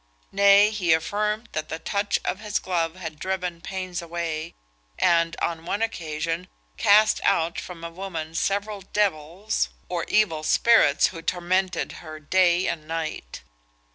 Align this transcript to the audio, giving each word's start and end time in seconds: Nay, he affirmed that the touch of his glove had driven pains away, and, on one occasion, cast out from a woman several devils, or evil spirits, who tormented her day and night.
Nay, 0.31 0.71
he 0.71 0.93
affirmed 0.93 1.49
that 1.51 1.69
the 1.69 1.77
touch 1.77 2.17
of 2.25 2.39
his 2.39 2.57
glove 2.57 2.95
had 2.95 3.19
driven 3.19 3.61
pains 3.61 4.01
away, 4.01 4.55
and, 4.97 5.35
on 5.43 5.63
one 5.63 5.83
occasion, 5.83 6.47
cast 6.75 7.21
out 7.23 7.59
from 7.59 7.83
a 7.83 7.91
woman 7.91 8.33
several 8.33 8.81
devils, 8.81 9.69
or 9.89 10.05
evil 10.07 10.41
spirits, 10.41 11.09
who 11.13 11.21
tormented 11.21 11.91
her 12.01 12.19
day 12.19 12.65
and 12.65 12.87
night. 12.87 13.43